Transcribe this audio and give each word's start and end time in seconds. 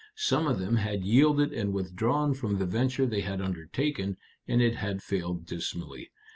Some 0.17 0.47
of 0.47 0.57
them 0.57 0.77
had 0.77 1.03
yielded 1.05 1.53
and 1.53 1.73
withdrawn 1.73 2.33
from 2.33 2.57
the 2.57 2.65
venture 2.65 3.05
they 3.05 3.21
had 3.21 3.39
undertaken, 3.39 4.17
and 4.47 4.59
it 4.59 4.77
had 4.77 5.03
failed 5.03 5.45
dismally. 5.45 6.09